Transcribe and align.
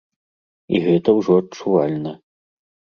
І 0.77 0.79
гэта 0.87 1.09
ўжо 1.19 1.39
адчувальна. 1.45 2.19